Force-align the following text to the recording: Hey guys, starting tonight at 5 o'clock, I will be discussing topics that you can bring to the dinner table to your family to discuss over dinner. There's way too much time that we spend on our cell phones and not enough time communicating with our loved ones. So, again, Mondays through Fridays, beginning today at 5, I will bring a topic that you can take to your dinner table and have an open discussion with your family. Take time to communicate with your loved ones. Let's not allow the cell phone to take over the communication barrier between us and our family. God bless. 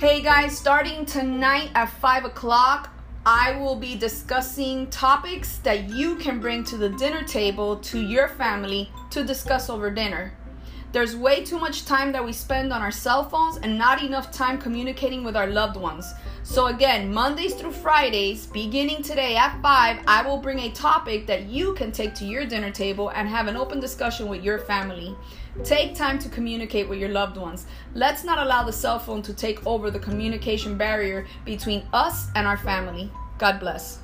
Hey 0.00 0.22
guys, 0.22 0.56
starting 0.56 1.04
tonight 1.04 1.72
at 1.74 1.90
5 1.90 2.24
o'clock, 2.24 2.88
I 3.26 3.54
will 3.56 3.76
be 3.76 3.96
discussing 3.96 4.86
topics 4.86 5.58
that 5.58 5.90
you 5.90 6.16
can 6.16 6.40
bring 6.40 6.64
to 6.64 6.78
the 6.78 6.88
dinner 6.88 7.22
table 7.22 7.76
to 7.76 8.00
your 8.00 8.26
family 8.26 8.90
to 9.10 9.22
discuss 9.22 9.68
over 9.68 9.90
dinner. 9.90 10.32
There's 10.92 11.16
way 11.16 11.44
too 11.44 11.58
much 11.58 11.84
time 11.84 12.10
that 12.12 12.24
we 12.24 12.32
spend 12.32 12.72
on 12.72 12.82
our 12.82 12.90
cell 12.90 13.22
phones 13.22 13.58
and 13.58 13.78
not 13.78 14.02
enough 14.02 14.32
time 14.32 14.58
communicating 14.58 15.22
with 15.22 15.36
our 15.36 15.46
loved 15.46 15.76
ones. 15.76 16.12
So, 16.42 16.66
again, 16.66 17.12
Mondays 17.12 17.54
through 17.54 17.70
Fridays, 17.70 18.46
beginning 18.46 19.02
today 19.02 19.36
at 19.36 19.60
5, 19.62 20.02
I 20.08 20.22
will 20.26 20.38
bring 20.38 20.58
a 20.58 20.70
topic 20.72 21.28
that 21.28 21.46
you 21.46 21.74
can 21.74 21.92
take 21.92 22.14
to 22.16 22.24
your 22.24 22.44
dinner 22.44 22.72
table 22.72 23.10
and 23.10 23.28
have 23.28 23.46
an 23.46 23.56
open 23.56 23.78
discussion 23.78 24.26
with 24.28 24.42
your 24.42 24.58
family. 24.58 25.14
Take 25.62 25.94
time 25.94 26.18
to 26.18 26.28
communicate 26.28 26.88
with 26.88 26.98
your 26.98 27.10
loved 27.10 27.36
ones. 27.36 27.66
Let's 27.94 28.24
not 28.24 28.38
allow 28.38 28.64
the 28.64 28.72
cell 28.72 28.98
phone 28.98 29.22
to 29.22 29.32
take 29.32 29.64
over 29.66 29.92
the 29.92 29.98
communication 30.00 30.76
barrier 30.76 31.26
between 31.44 31.86
us 31.92 32.28
and 32.34 32.48
our 32.48 32.56
family. 32.56 33.12
God 33.38 33.60
bless. 33.60 34.00